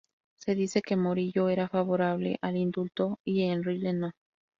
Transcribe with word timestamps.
Se 0.39 0.55
dice 0.55 0.81
que 0.81 0.95
Morillo 0.95 1.47
era 1.49 1.69
favorable 1.69 2.39
al 2.41 2.57
indulto 2.57 3.19
y 3.23 3.43
Enrile 3.43 3.93
no. 3.93 4.11